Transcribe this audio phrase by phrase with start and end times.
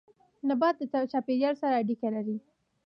[0.47, 2.37] نبات د چاپيريال سره اړيکه لري